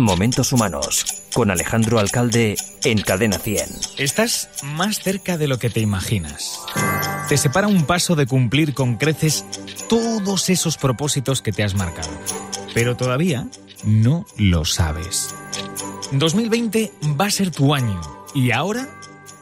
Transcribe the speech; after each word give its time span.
Momentos 0.00 0.52
Humanos, 0.52 1.24
con 1.34 1.50
Alejandro 1.50 1.98
Alcalde 1.98 2.54
en 2.84 3.02
Cadena 3.02 3.40
100. 3.40 3.66
Estás 3.98 4.48
más 4.62 5.00
cerca 5.00 5.36
de 5.36 5.48
lo 5.48 5.58
que 5.58 5.70
te 5.70 5.80
imaginas. 5.80 6.60
Te 7.28 7.36
separa 7.36 7.66
un 7.66 7.84
paso 7.84 8.14
de 8.14 8.28
cumplir 8.28 8.74
con 8.74 8.94
creces 8.94 9.44
todos 9.88 10.50
esos 10.50 10.76
propósitos 10.76 11.42
que 11.42 11.50
te 11.50 11.64
has 11.64 11.74
marcado. 11.74 12.10
Pero 12.74 12.96
todavía 12.96 13.48
no 13.82 14.24
lo 14.36 14.64
sabes. 14.64 15.34
2020 16.12 16.92
va 17.20 17.26
a 17.26 17.30
ser 17.32 17.50
tu 17.50 17.74
año 17.74 18.00
y 18.36 18.52
ahora 18.52 18.88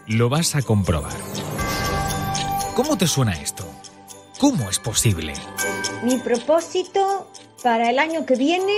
lo 0.07 0.31
vas 0.31 0.55
a 0.55 0.63
comprobar. 0.63 1.19
¿Cómo 2.75 2.97
te 2.97 3.07
suena 3.07 3.33
esto? 3.35 3.71
¿Cómo 4.39 4.71
es 4.71 4.79
posible? 4.79 5.35
Mi 6.03 6.17
propósito 6.17 7.31
para 7.63 7.91
el 7.91 7.99
año 7.99 8.25
que 8.25 8.37
viene 8.37 8.73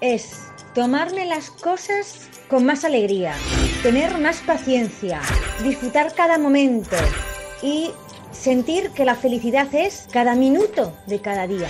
es 0.00 0.49
tomarme 0.74 1.26
las 1.26 1.50
cosas 1.50 2.28
con 2.48 2.64
más 2.64 2.84
alegría, 2.84 3.34
tener 3.82 4.18
más 4.18 4.38
paciencia, 4.38 5.20
disfrutar 5.62 6.14
cada 6.14 6.38
momento 6.38 6.96
y 7.62 7.90
sentir 8.32 8.90
que 8.90 9.04
la 9.04 9.14
felicidad 9.14 9.72
es 9.74 10.06
cada 10.12 10.34
minuto 10.34 10.96
de 11.06 11.20
cada 11.20 11.46
día. 11.46 11.68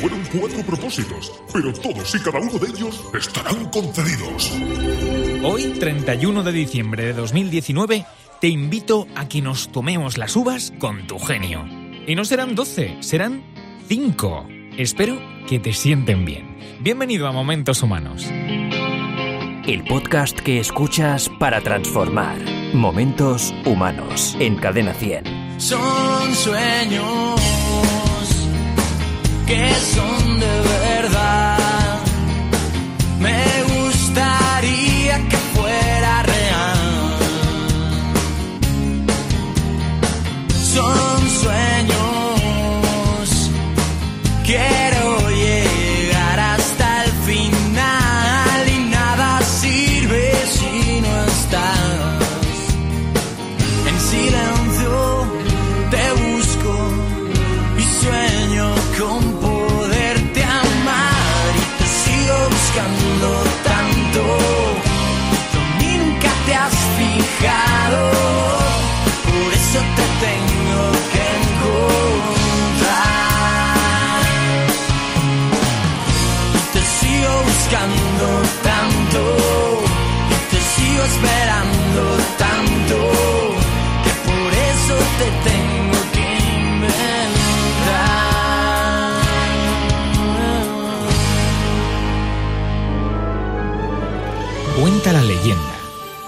Fueron 0.00 0.22
cuatro 0.38 0.62
propósitos, 0.62 1.32
pero 1.52 1.72
todos 1.72 2.14
y 2.14 2.18
cada 2.20 2.40
uno 2.40 2.58
de 2.58 2.68
ellos 2.68 3.02
estarán 3.18 3.70
concedidos. 3.70 4.52
Hoy, 5.42 5.74
31 5.78 6.42
de 6.42 6.52
diciembre 6.52 7.06
de 7.06 7.12
2019, 7.14 8.06
te 8.40 8.48
invito 8.48 9.06
a 9.14 9.28
que 9.28 9.40
nos 9.40 9.70
tomemos 9.70 10.18
las 10.18 10.36
uvas 10.36 10.72
con 10.78 11.06
tu 11.06 11.18
genio. 11.18 11.64
Y 12.06 12.14
no 12.14 12.24
serán 12.24 12.54
12, 12.54 12.98
serán 13.00 13.42
5. 13.88 14.55
Espero 14.78 15.18
que 15.48 15.58
te 15.58 15.72
sienten 15.72 16.26
bien. 16.26 16.44
Bienvenido 16.80 17.26
a 17.26 17.32
Momentos 17.32 17.82
Humanos. 17.82 18.26
El 19.66 19.82
podcast 19.88 20.38
que 20.38 20.60
escuchas 20.60 21.30
para 21.38 21.62
transformar. 21.62 22.36
Momentos 22.74 23.54
Humanos 23.64 24.36
en 24.38 24.56
Cadena 24.56 24.92
100. 24.92 25.58
Son 25.58 26.34
sueños 26.34 27.40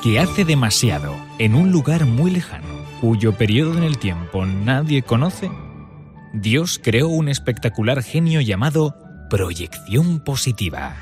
que 0.03 0.21
hace 0.21 0.45
demasiado, 0.45 1.17
en 1.39 1.55
un 1.55 1.73
lugar 1.73 2.07
muy 2.07 2.31
lejano, 2.31 2.69
cuyo 3.01 3.33
periodo 3.33 3.77
en 3.77 3.83
el 3.83 3.99
tiempo 3.99 4.47
nadie 4.47 5.03
conoce, 5.03 5.51
Dios 6.33 6.81
creó 6.83 7.09
un 7.09 7.29
espectacular 7.29 8.03
genio 8.03 8.41
llamado 8.41 8.95
proyección 9.29 10.21
positiva. 10.21 10.95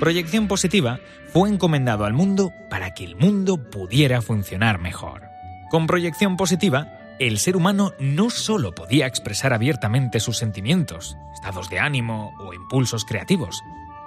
Proyección 0.00 0.48
positiva 0.48 0.98
fue 1.32 1.48
encomendado 1.48 2.04
al 2.04 2.12
mundo 2.12 2.50
para 2.70 2.92
que 2.92 3.04
el 3.04 3.14
mundo 3.14 3.70
pudiera 3.70 4.20
funcionar 4.20 4.80
mejor. 4.80 5.22
Con 5.70 5.86
proyección 5.86 6.36
positiva, 6.36 6.88
el 7.20 7.38
ser 7.38 7.56
humano 7.56 7.92
no 8.00 8.30
solo 8.30 8.74
podía 8.74 9.06
expresar 9.06 9.52
abiertamente 9.52 10.18
sus 10.18 10.38
sentimientos, 10.38 11.16
estados 11.34 11.70
de 11.70 11.78
ánimo 11.78 12.32
o 12.40 12.52
impulsos 12.52 13.04
creativos, 13.04 13.62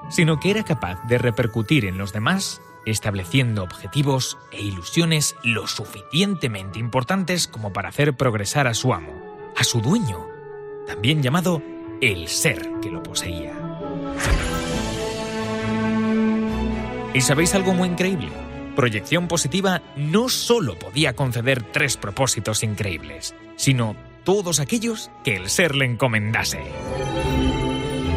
sino 0.09 0.39
que 0.39 0.51
era 0.51 0.63
capaz 0.63 0.97
de 1.07 1.17
repercutir 1.17 1.85
en 1.85 1.97
los 1.97 2.11
demás 2.11 2.59
estableciendo 2.85 3.63
objetivos 3.63 4.37
e 4.51 4.61
ilusiones 4.61 5.35
lo 5.43 5.67
suficientemente 5.67 6.79
importantes 6.79 7.47
como 7.47 7.73
para 7.73 7.89
hacer 7.89 8.15
progresar 8.15 8.67
a 8.67 8.73
su 8.73 8.93
amo, 8.93 9.13
a 9.55 9.63
su 9.63 9.81
dueño, 9.81 10.27
también 10.87 11.21
llamado 11.21 11.61
el 12.01 12.27
ser 12.27 12.69
que 12.81 12.89
lo 12.89 13.01
poseía. 13.01 13.53
¿Y 17.13 17.21
sabéis 17.21 17.53
algo 17.53 17.73
muy 17.73 17.89
increíble? 17.89 18.29
Proyección 18.75 19.27
positiva 19.27 19.83
no 19.95 20.29
solo 20.29 20.79
podía 20.79 21.13
conceder 21.15 21.61
tres 21.71 21.95
propósitos 21.95 22.63
increíbles, 22.63 23.35
sino 23.55 23.95
todos 24.23 24.59
aquellos 24.59 25.11
que 25.23 25.35
el 25.35 25.49
ser 25.49 25.75
le 25.75 25.85
encomendase. 25.85 26.61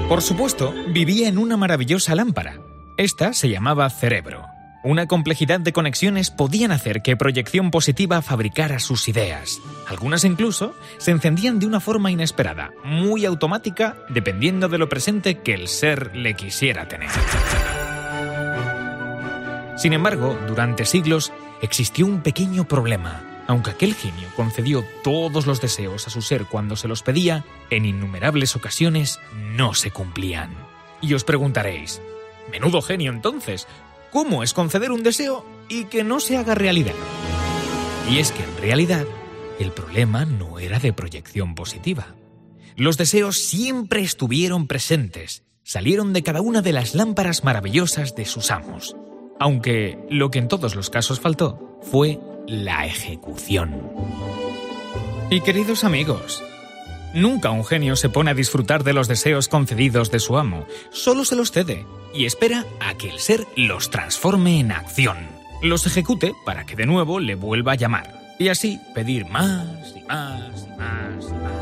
Por 0.08 0.22
supuesto, 0.22 0.72
vivía 0.88 1.28
en 1.28 1.36
una 1.36 1.56
maravillosa 1.56 2.14
lámpara. 2.14 2.60
Esta 2.96 3.34
se 3.34 3.50
llamaba 3.50 3.90
cerebro. 3.90 4.55
Una 4.86 5.08
complejidad 5.08 5.58
de 5.58 5.72
conexiones 5.72 6.30
podían 6.30 6.70
hacer 6.70 7.02
que 7.02 7.16
proyección 7.16 7.72
positiva 7.72 8.22
fabricara 8.22 8.78
sus 8.78 9.08
ideas. 9.08 9.60
Algunas 9.88 10.22
incluso 10.22 10.76
se 10.98 11.10
encendían 11.10 11.58
de 11.58 11.66
una 11.66 11.80
forma 11.80 12.12
inesperada, 12.12 12.70
muy 12.84 13.24
automática, 13.24 13.96
dependiendo 14.08 14.68
de 14.68 14.78
lo 14.78 14.88
presente 14.88 15.40
que 15.40 15.54
el 15.54 15.66
ser 15.66 16.14
le 16.14 16.34
quisiera 16.34 16.86
tener. 16.86 17.10
Sin 19.76 19.92
embargo, 19.92 20.38
durante 20.46 20.84
siglos 20.84 21.32
existió 21.62 22.06
un 22.06 22.20
pequeño 22.20 22.68
problema. 22.68 23.24
Aunque 23.48 23.72
aquel 23.72 23.92
genio 23.92 24.28
concedió 24.36 24.84
todos 25.02 25.48
los 25.48 25.60
deseos 25.60 26.06
a 26.06 26.10
su 26.10 26.22
ser 26.22 26.44
cuando 26.44 26.76
se 26.76 26.86
los 26.86 27.02
pedía, 27.02 27.44
en 27.70 27.86
innumerables 27.86 28.54
ocasiones 28.54 29.18
no 29.34 29.74
se 29.74 29.90
cumplían. 29.90 30.54
Y 31.00 31.12
os 31.14 31.24
preguntaréis, 31.24 32.00
menudo 32.52 32.82
genio 32.82 33.10
entonces, 33.10 33.66
¿cómo 34.16 34.42
es 34.42 34.54
conceder 34.54 34.92
un 34.92 35.02
deseo 35.02 35.44
y 35.68 35.84
que 35.84 36.02
no 36.02 36.20
se 36.20 36.38
haga 36.38 36.54
realidad? 36.54 36.94
Y 38.10 38.16
es 38.16 38.32
que 38.32 38.44
en 38.44 38.56
realidad 38.56 39.04
el 39.60 39.72
problema 39.72 40.24
no 40.24 40.58
era 40.58 40.78
de 40.78 40.94
proyección 40.94 41.54
positiva. 41.54 42.14
Los 42.76 42.96
deseos 42.96 43.36
siempre 43.36 44.00
estuvieron 44.00 44.68
presentes, 44.68 45.44
salieron 45.64 46.14
de 46.14 46.22
cada 46.22 46.40
una 46.40 46.62
de 46.62 46.72
las 46.72 46.94
lámparas 46.94 47.44
maravillosas 47.44 48.14
de 48.14 48.24
sus 48.24 48.50
amos, 48.50 48.96
aunque 49.38 49.98
lo 50.08 50.30
que 50.30 50.38
en 50.38 50.48
todos 50.48 50.76
los 50.76 50.88
casos 50.88 51.20
faltó 51.20 51.78
fue 51.82 52.18
la 52.46 52.86
ejecución. 52.86 53.82
Y 55.28 55.42
queridos 55.42 55.84
amigos, 55.84 56.42
nunca 57.16 57.50
un 57.50 57.64
genio 57.64 57.96
se 57.96 58.10
pone 58.10 58.30
a 58.30 58.34
disfrutar 58.34 58.84
de 58.84 58.92
los 58.92 59.08
deseos 59.08 59.48
concedidos 59.48 60.10
de 60.10 60.20
su 60.20 60.36
amo, 60.36 60.66
solo 60.90 61.24
se 61.24 61.34
los 61.34 61.50
cede 61.50 61.86
y 62.14 62.26
espera 62.26 62.64
a 62.78 62.94
que 62.94 63.10
el 63.10 63.18
ser 63.18 63.46
los 63.56 63.90
transforme 63.90 64.60
en 64.60 64.70
acción, 64.70 65.16
los 65.62 65.86
ejecute 65.86 66.34
para 66.44 66.64
que 66.66 66.76
de 66.76 66.86
nuevo 66.86 67.18
le 67.18 67.34
vuelva 67.34 67.72
a 67.72 67.76
llamar, 67.76 68.20
y 68.38 68.48
así 68.48 68.78
pedir 68.94 69.26
más 69.26 69.94
y 69.96 70.02
más 70.04 70.66
y 70.66 70.78
más 70.78 71.24
y 71.28 71.32
más. 71.32 71.56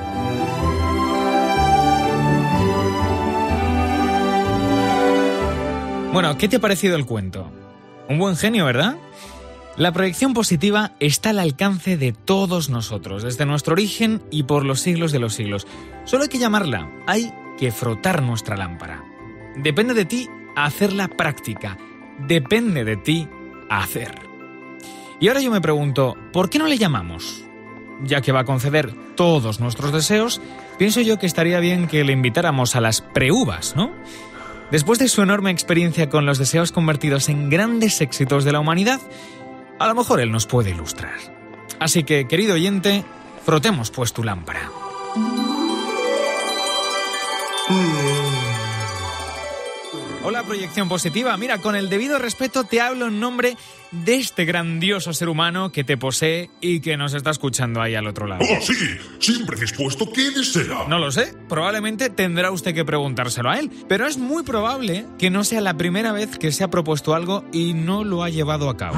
Bueno, 6.12 6.36
¿qué 6.38 6.48
te 6.48 6.56
ha 6.56 6.60
parecido 6.60 6.96
el 6.96 7.06
cuento? 7.06 7.50
Un 8.08 8.18
buen 8.18 8.36
genio, 8.36 8.64
¿verdad? 8.64 8.96
La 9.76 9.90
proyección 9.90 10.34
positiva 10.34 10.92
está 11.00 11.30
al 11.30 11.40
alcance 11.40 11.96
de 11.96 12.12
todos 12.12 12.70
nosotros, 12.70 13.24
desde 13.24 13.44
nuestro 13.44 13.72
origen 13.72 14.22
y 14.30 14.44
por 14.44 14.64
los 14.64 14.80
siglos 14.80 15.10
de 15.10 15.18
los 15.18 15.34
siglos. 15.34 15.66
Solo 16.04 16.22
hay 16.22 16.28
que 16.28 16.38
llamarla, 16.38 16.88
hay 17.08 17.32
que 17.58 17.72
frotar 17.72 18.22
nuestra 18.22 18.56
lámpara. 18.56 19.02
Depende 19.56 19.94
de 19.94 20.04
ti 20.04 20.28
hacerla 20.54 21.08
práctica, 21.08 21.76
depende 22.20 22.84
de 22.84 22.96
ti 22.96 23.28
hacer. 23.68 24.14
Y 25.18 25.26
ahora 25.26 25.40
yo 25.40 25.50
me 25.50 25.60
pregunto, 25.60 26.16
¿por 26.32 26.50
qué 26.50 26.60
no 26.60 26.68
le 26.68 26.78
llamamos? 26.78 27.44
Ya 28.04 28.20
que 28.20 28.30
va 28.30 28.40
a 28.40 28.44
conceder 28.44 28.94
todos 29.16 29.58
nuestros 29.58 29.92
deseos, 29.92 30.40
pienso 30.78 31.00
yo 31.00 31.18
que 31.18 31.26
estaría 31.26 31.58
bien 31.58 31.88
que 31.88 32.04
le 32.04 32.12
invitáramos 32.12 32.76
a 32.76 32.80
las 32.80 33.00
preuvas, 33.00 33.74
¿no? 33.74 33.90
Después 34.70 35.00
de 35.00 35.08
su 35.08 35.22
enorme 35.22 35.50
experiencia 35.50 36.08
con 36.08 36.26
los 36.26 36.38
deseos 36.38 36.72
convertidos 36.72 37.28
en 37.28 37.50
grandes 37.50 38.00
éxitos 38.00 38.44
de 38.44 38.52
la 38.52 38.60
humanidad, 38.60 39.00
a 39.78 39.86
lo 39.86 39.94
mejor 39.94 40.20
él 40.20 40.30
nos 40.30 40.46
puede 40.46 40.70
ilustrar. 40.70 41.14
Así 41.78 42.04
que, 42.04 42.26
querido 42.26 42.54
oyente, 42.54 43.04
frotemos 43.44 43.90
pues 43.90 44.12
tu 44.12 44.22
lámpara. 44.22 44.70
Hola, 50.26 50.42
proyección 50.42 50.88
positiva. 50.88 51.36
Mira, 51.36 51.58
con 51.58 51.76
el 51.76 51.90
debido 51.90 52.18
respeto 52.18 52.64
te 52.64 52.80
hablo 52.80 53.08
en 53.08 53.20
nombre 53.20 53.58
de 53.90 54.14
este 54.14 54.46
grandioso 54.46 55.12
ser 55.12 55.28
humano 55.28 55.70
que 55.70 55.84
te 55.84 55.98
posee 55.98 56.48
y 56.62 56.80
que 56.80 56.96
nos 56.96 57.12
está 57.12 57.30
escuchando 57.30 57.82
ahí 57.82 57.94
al 57.94 58.06
otro 58.06 58.26
lado. 58.26 58.42
Oh, 58.42 58.60
sí, 58.62 58.74
siempre 59.18 59.60
dispuesto. 59.60 60.10
¿Qué 60.10 60.30
desea? 60.30 60.86
No 60.88 60.98
lo 60.98 61.12
sé, 61.12 61.34
probablemente 61.48 62.08
tendrá 62.08 62.50
usted 62.50 62.74
que 62.74 62.86
preguntárselo 62.86 63.50
a 63.50 63.58
él, 63.58 63.70
pero 63.86 64.06
es 64.06 64.16
muy 64.16 64.44
probable 64.44 65.04
que 65.18 65.28
no 65.28 65.44
sea 65.44 65.60
la 65.60 65.76
primera 65.76 66.12
vez 66.12 66.38
que 66.38 66.52
se 66.52 66.64
ha 66.64 66.68
propuesto 66.68 67.14
algo 67.14 67.44
y 67.52 67.74
no 67.74 68.02
lo 68.02 68.22
ha 68.22 68.30
llevado 68.30 68.70
a 68.70 68.78
cabo. 68.78 68.96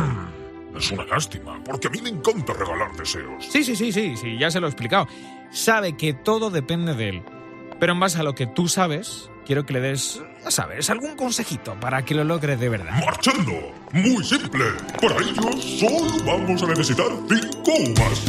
Es 0.76 0.90
una 0.90 1.04
lástima, 1.04 1.62
porque 1.64 1.88
a 1.88 1.90
mí 1.90 2.00
me 2.02 2.10
encanta 2.10 2.52
regalar 2.52 2.94
deseos. 2.96 3.44
Sí, 3.48 3.64
sí, 3.64 3.74
sí, 3.76 3.92
sí, 3.92 4.16
sí, 4.16 4.38
ya 4.38 4.50
se 4.50 4.60
lo 4.60 4.66
he 4.66 4.70
explicado. 4.70 5.06
Sabe 5.50 5.96
que 5.96 6.12
todo 6.12 6.50
depende 6.50 6.94
de 6.94 7.08
él, 7.08 7.22
pero 7.80 7.92
en 7.92 8.00
base 8.00 8.18
a 8.18 8.22
lo 8.22 8.34
que 8.34 8.46
tú 8.46 8.68
sabes, 8.68 9.30
quiero 9.46 9.64
que 9.64 9.72
le 9.72 9.80
des, 9.80 10.20
ya 10.44 10.50
sabes, 10.50 10.90
algún 10.90 11.16
consejito 11.16 11.78
para 11.80 12.04
que 12.04 12.14
lo 12.14 12.24
logre 12.24 12.56
de 12.56 12.68
verdad. 12.68 13.00
¡Marchando! 13.04 13.52
Muy 13.92 14.22
simple. 14.24 14.64
Para 15.00 15.16
ello, 15.16 15.52
solo 15.60 16.24
vamos 16.24 16.62
a 16.62 16.66
necesitar 16.66 17.06
cinco 17.28 17.72
uvas. 17.92 18.22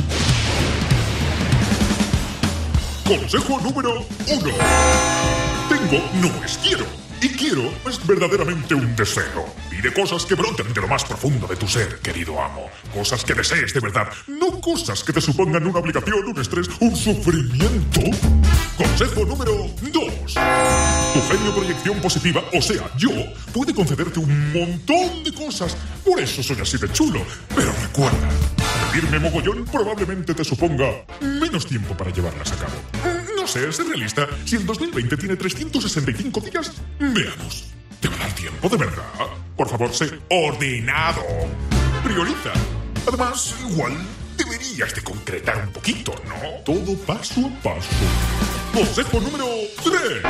Consejo 3.06 3.60
número 3.62 4.06
uno. 4.28 4.52
Tengo 5.70 6.04
no 6.22 6.46
es 6.46 6.58
quiero. 6.58 7.06
Y 7.28 7.30
quiero 7.32 7.70
es 7.86 8.08
verdaderamente 8.08 8.74
un 8.74 8.96
deseo. 8.96 9.54
Pide 9.70 9.92
cosas 9.92 10.26
que 10.26 10.34
broten 10.34 10.74
de 10.74 10.80
lo 10.80 10.88
más 10.88 11.04
profundo 11.04 11.46
de 11.46 11.58
tu 11.58 11.68
ser, 11.68 12.00
querido 12.00 12.42
amo. 12.42 12.70
Cosas 12.94 13.26
que 13.26 13.34
desees 13.34 13.74
de 13.74 13.82
verdad, 13.82 14.08
no 14.28 14.62
cosas 14.62 15.04
que 15.04 15.12
te 15.12 15.20
supongan 15.20 15.68
una 15.68 15.80
obligación, 15.80 16.26
un 16.26 16.40
estrés, 16.40 16.70
un 16.80 16.96
sufrimiento. 16.96 18.00
Consejo 18.78 19.26
número 19.26 19.70
2. 19.82 20.34
Tu 20.34 21.22
genio 21.22 21.54
proyección 21.54 22.00
positiva, 22.00 22.46
o 22.54 22.62
sea, 22.62 22.90
yo, 22.98 23.12
puede 23.52 23.74
concederte 23.74 24.20
un 24.20 24.54
montón 24.54 25.26
de 25.26 25.34
cosas. 25.34 25.76
Por 26.06 26.22
eso 26.22 26.42
soy 26.42 26.62
así 26.62 26.78
de 26.78 26.90
chulo. 26.94 27.22
Pero 27.54 27.74
recuerda, 27.82 28.30
pedirme 28.90 29.20
mogollón 29.20 29.66
probablemente 29.66 30.34
te 30.34 30.46
suponga 30.46 31.04
menos 31.20 31.66
tiempo 31.66 31.98
para 31.98 32.10
llevarlas 32.10 32.54
a 32.54 32.56
cabo. 32.56 33.17
Sé, 33.57 33.71
sé 33.71 33.83
realista. 33.86 34.27
Si 34.45 34.56
el 34.56 34.68
2020 34.68 35.18
tiene 35.18 35.36
365 35.36 36.42
días, 36.42 36.71
veamos. 37.00 37.65
¿Te 38.00 38.07
va 38.07 38.15
a 38.15 38.19
dar 38.19 38.36
tiempo 38.36 38.69
de 38.69 38.77
verdad? 38.77 39.04
Por 39.56 39.68
favor, 39.68 39.92
sé 39.92 40.12
ordenado. 40.30 41.24
Prioriza. 42.04 42.54
Además, 43.07 43.56
igual 43.68 43.98
deberías 44.38 44.94
de 44.94 45.01
concretar 45.01 45.63
un 45.65 45.74
poquito, 45.74 46.13
¿no? 46.27 46.63
Todo 46.63 46.95
paso 47.00 47.48
a 47.48 47.63
paso. 47.63 47.89
Consejo 48.75 49.19
número 49.21 49.48
3. 49.83 50.21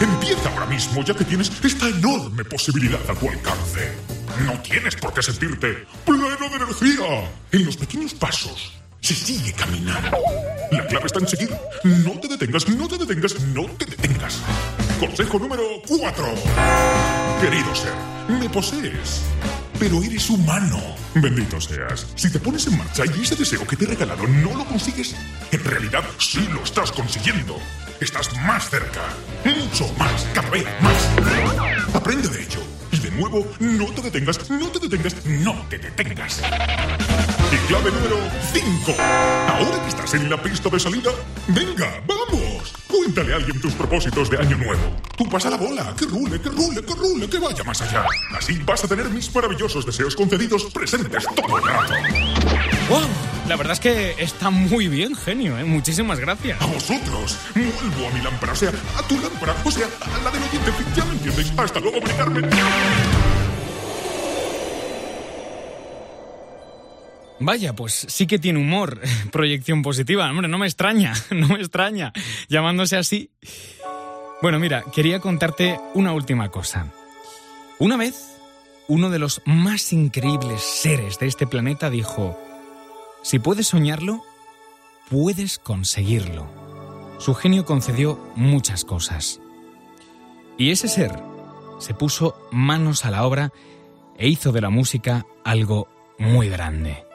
Empieza 0.00 0.48
ahora 0.48 0.66
mismo 0.66 1.04
ya 1.04 1.12
que 1.12 1.26
tienes 1.26 1.52
esta 1.62 1.86
enorme 1.86 2.44
posibilidad 2.46 3.10
a 3.10 3.14
tu 3.14 3.28
alcance. 3.28 3.92
No 4.46 4.58
tienes 4.62 4.96
por 4.96 5.12
qué 5.12 5.22
sentirte 5.22 5.86
pleno 6.06 6.48
de 6.48 6.56
energía. 6.56 7.30
En 7.52 7.66
los 7.66 7.76
pequeños 7.76 8.14
pasos 8.14 8.72
se 9.02 9.14
sigue 9.14 9.52
caminando. 9.52 10.16
La 10.70 10.86
clave 10.86 11.06
está 11.06 11.18
en 11.18 11.28
seguir. 11.28 11.50
No 11.82 12.12
detengas, 12.42 12.68
no 12.68 12.88
te 12.88 12.98
detengas, 12.98 13.40
no 13.54 13.66
te 13.78 13.84
detengas. 13.84 14.40
Consejo 14.98 15.38
número 15.38 15.62
4. 15.86 16.24
Querido 17.40 17.74
ser, 17.74 17.92
me 18.28 18.48
posees. 18.50 19.22
Pero 19.78 20.02
eres 20.02 20.28
humano. 20.28 20.78
Bendito 21.14 21.60
seas. 21.60 22.06
Si 22.16 22.30
te 22.30 22.40
pones 22.40 22.66
en 22.66 22.78
marcha 22.78 23.04
y 23.06 23.22
ese 23.22 23.36
deseo 23.36 23.64
que 23.66 23.76
te 23.76 23.84
he 23.84 23.88
regalado 23.88 24.26
no 24.26 24.56
lo 24.56 24.64
consigues, 24.64 25.14
en 25.52 25.64
realidad 25.64 26.02
sí 26.18 26.48
lo 26.52 26.62
estás 26.64 26.90
consiguiendo. 26.90 27.56
Estás 28.00 28.34
más 28.38 28.68
cerca. 28.70 29.02
Mucho 29.44 29.92
más. 29.94 30.26
Cada 30.34 30.50
vez 30.50 30.66
más. 30.80 31.94
Aprende 31.94 32.28
de 32.28 32.42
ello. 32.42 32.60
Y 32.90 32.98
de 32.98 33.10
nuevo, 33.12 33.46
no 33.60 33.86
te 33.92 34.02
detengas, 34.02 34.50
no 34.50 34.68
te 34.68 34.80
detengas, 34.80 35.24
no 35.26 35.54
te 35.68 35.78
detengas. 35.78 36.42
Y 37.52 37.56
clave 37.68 37.90
número 37.90 38.16
5. 38.52 38.94
Ahora 38.98 39.82
que 39.82 39.88
estás 39.88 40.14
en 40.14 40.30
la 40.30 40.42
pista 40.42 40.70
de 40.70 40.80
salida, 40.80 41.10
venga, 41.48 42.02
vamos. 42.06 42.72
Cuéntale 42.88 43.34
a 43.34 43.36
alguien 43.36 43.60
tus 43.60 43.74
propósitos 43.74 44.30
de 44.30 44.38
año 44.38 44.56
nuevo. 44.56 44.96
Tú 45.18 45.28
pasa 45.28 45.50
la 45.50 45.58
bola, 45.58 45.94
que 45.98 46.06
rule, 46.06 46.40
que 46.40 46.48
rule, 46.48 46.82
que 46.82 46.94
rule, 46.94 47.28
que 47.28 47.38
vaya 47.38 47.62
más 47.64 47.82
allá. 47.82 48.06
Así 48.34 48.58
vas 48.64 48.82
a 48.84 48.88
tener 48.88 49.08
mis 49.10 49.34
maravillosos 49.34 49.84
deseos 49.84 50.16
concedidos 50.16 50.64
presentes 50.72 51.24
todo 51.36 51.58
el 51.58 51.64
rato. 51.64 51.92
¡Wow! 52.88 53.02
La 53.48 53.56
verdad 53.56 53.74
es 53.74 53.80
que 53.80 54.14
está 54.18 54.48
muy 54.48 54.88
bien, 54.88 55.14
genio, 55.14 55.58
¿eh? 55.58 55.64
Muchísimas 55.64 56.18
gracias. 56.18 56.60
A 56.62 56.66
vosotros, 56.66 57.36
vuelvo 57.54 58.08
a 58.08 58.10
mi 58.12 58.22
lámpara, 58.22 58.52
o 58.52 58.56
sea, 58.56 58.70
a 58.96 59.02
tu 59.02 59.20
lámpara, 59.20 59.54
o 59.62 59.70
sea, 59.70 59.88
a 60.00 60.24
la 60.24 60.30
del 60.30 60.42
oyente, 60.42 60.72
ya 60.96 61.04
me 61.04 61.12
entiendes. 61.12 61.52
Hasta 61.58 61.80
luego, 61.80 61.98
Carmen. 62.16 62.48
Vaya, 67.42 67.74
pues 67.74 68.06
sí 68.08 68.26
que 68.26 68.38
tiene 68.38 68.60
humor, 68.60 69.00
proyección 69.32 69.82
positiva. 69.82 70.30
Hombre, 70.30 70.48
no 70.48 70.58
me 70.58 70.66
extraña, 70.66 71.12
no 71.30 71.48
me 71.48 71.56
extraña, 71.56 72.12
llamándose 72.48 72.96
así. 72.96 73.30
Bueno, 74.40 74.58
mira, 74.58 74.84
quería 74.92 75.20
contarte 75.20 75.78
una 75.94 76.12
última 76.12 76.50
cosa. 76.50 76.86
Una 77.78 77.96
vez, 77.96 78.36
uno 78.88 79.10
de 79.10 79.18
los 79.18 79.42
más 79.44 79.92
increíbles 79.92 80.62
seres 80.62 81.18
de 81.18 81.26
este 81.26 81.46
planeta 81.46 81.90
dijo, 81.90 82.38
si 83.22 83.38
puedes 83.38 83.68
soñarlo, 83.68 84.22
puedes 85.10 85.58
conseguirlo. 85.58 86.48
Su 87.18 87.34
genio 87.34 87.64
concedió 87.64 88.18
muchas 88.34 88.84
cosas. 88.84 89.40
Y 90.58 90.70
ese 90.70 90.88
ser 90.88 91.12
se 91.78 91.94
puso 91.94 92.36
manos 92.50 93.04
a 93.04 93.10
la 93.10 93.24
obra 93.24 93.52
e 94.16 94.28
hizo 94.28 94.52
de 94.52 94.60
la 94.60 94.70
música 94.70 95.26
algo 95.44 95.88
muy 96.18 96.48
grande. 96.48 97.11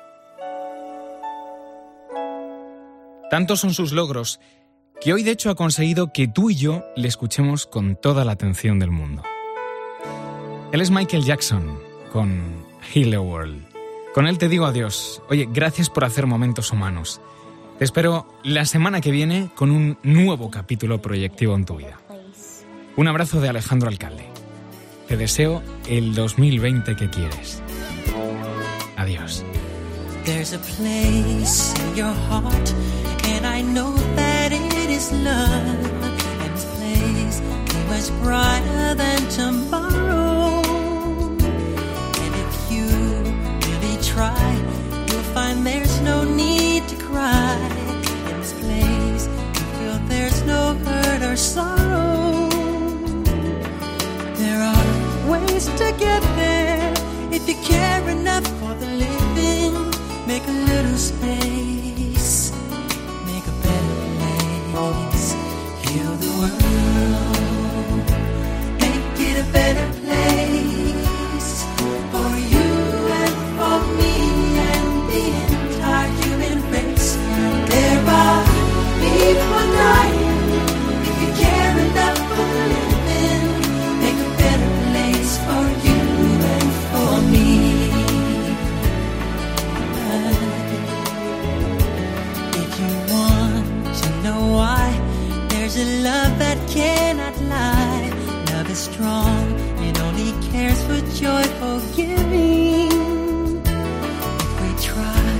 Tantos 3.29 3.59
son 3.59 3.73
sus 3.73 3.91
logros 3.91 4.39
que 5.01 5.13
hoy 5.13 5.23
de 5.23 5.31
hecho 5.31 5.49
ha 5.49 5.55
conseguido 5.55 6.13
que 6.13 6.27
tú 6.27 6.49
y 6.49 6.55
yo 6.55 6.83
le 6.95 7.07
escuchemos 7.07 7.65
con 7.65 7.95
toda 7.95 8.23
la 8.23 8.31
atención 8.31 8.79
del 8.79 8.91
mundo. 8.91 9.23
Él 10.71 10.81
es 10.81 10.91
Michael 10.91 11.23
Jackson 11.23 11.79
con 12.11 12.41
Hello 12.93 13.21
World. 13.21 13.65
Con 14.13 14.27
él 14.27 14.37
te 14.37 14.47
digo 14.47 14.65
adiós. 14.65 15.21
Oye, 15.29 15.47
gracias 15.51 15.89
por 15.89 16.05
hacer 16.05 16.25
momentos 16.25 16.71
humanos. 16.71 17.21
Te 17.77 17.83
espero 17.83 18.25
la 18.43 18.65
semana 18.65 19.01
que 19.01 19.11
viene 19.11 19.49
con 19.55 19.71
un 19.71 19.97
nuevo 20.03 20.49
capítulo 20.49 21.01
proyectivo 21.01 21.53
en 21.55 21.65
tu 21.65 21.75
vida. 21.75 21.99
Un 22.95 23.07
abrazo 23.07 23.41
de 23.41 23.49
Alejandro 23.49 23.89
Alcalde. 23.89 24.25
Te 25.07 25.17
deseo 25.17 25.61
el 25.87 26.15
2020 26.15 26.95
que 26.95 27.09
quieres. 27.09 27.61
Adiós. 28.95 29.45
There's 30.27 30.51
a 30.51 30.59
place 30.59 31.73
in 31.79 31.95
your 31.95 32.11
heart, 32.27 32.73
and 33.23 33.47
I 33.47 33.61
know 33.61 33.93
that 33.93 34.51
it 34.51 34.89
is 34.89 35.09
love. 35.13 35.85
And 36.41 36.53
this 36.53 36.65
place 36.75 37.39
is 37.39 38.11
much 38.11 38.21
brighter 38.21 38.93
than 38.95 39.19
tomorrow. 39.29 40.59
And 42.23 42.33
if 42.43 42.53
you 42.69 42.87
really 43.71 44.03
try, 44.03 44.51
you'll 45.07 45.29
find 45.31 45.65
there's 45.65 46.01
no 46.01 46.25
need 46.25 46.85
to 46.89 46.97
cry. 46.97 47.55
In 48.27 48.37
this 48.41 48.51
place, 48.51 49.27
you 49.27 49.65
feel 49.79 49.97
there's 50.09 50.43
no 50.43 50.73
hurt 50.83 51.21
or 51.21 51.37
sorrow. 51.37 52.49
There 54.35 54.61
are 54.61 55.31
ways 55.31 55.67
to 55.67 55.95
get 55.97 56.21
there 56.35 56.93
if 57.31 57.47
you 57.47 57.55
care 57.63 57.96
Make 60.27 60.45
a 60.45 60.51
little 60.51 60.97
space, 60.97 61.46
a 95.77 96.01
love 96.01 96.39
that 96.39 96.57
cannot 96.69 97.39
lie. 97.41 98.09
Love 98.51 98.69
is 98.69 98.79
strong, 98.79 99.43
it 99.87 99.99
only 100.01 100.31
cares 100.49 100.81
for 100.85 100.99
joyful 101.15 101.79
giving. 101.95 103.61
If 104.43 104.53
we 104.61 104.69
try, 104.81 105.33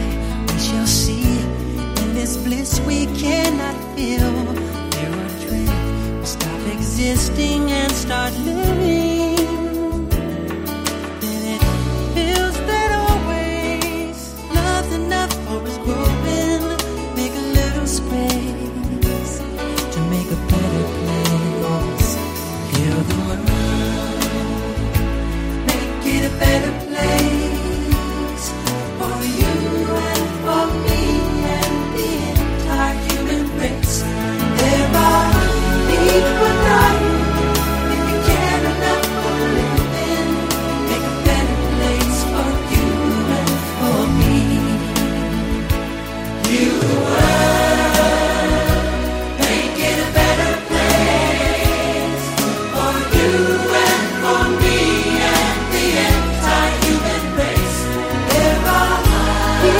we 0.47 0.59
shall 0.59 0.85
see. 0.85 1.39
In 2.01 2.13
this 2.13 2.37
bliss 2.37 2.79
we 2.81 3.07
cannot 3.17 3.77
feel. 3.95 4.31
There 4.93 5.11
are 5.23 5.33
dreams, 5.47 6.29
stop 6.29 6.61
existing 6.67 7.71
and 7.71 7.91
start 7.91 8.33
living. 8.39 9.16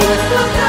Look 0.00 0.58
up. 0.62 0.67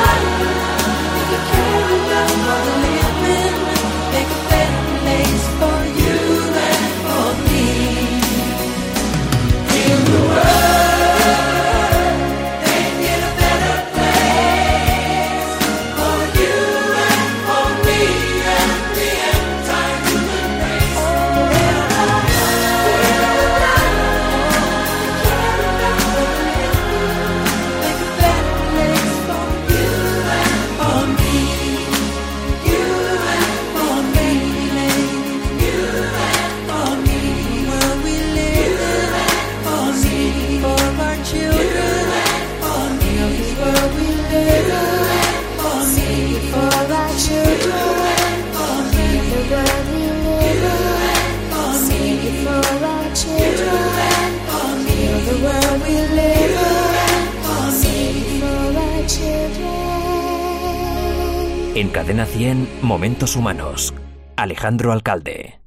En 61.79 61.88
Cadena 61.88 62.25
100, 62.25 62.81
Momentos 62.81 63.38
Humanos. 63.38 63.93
Alejandro 64.36 64.91
Alcalde. 64.91 65.62